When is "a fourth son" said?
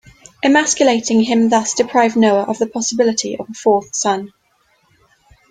3.47-4.33